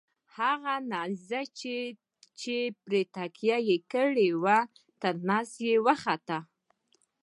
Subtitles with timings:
[0.37, 1.41] هغه نیزه
[2.39, 4.57] چې پرې تکیه یې کړې وه
[5.01, 6.39] تر نس یې وخوته.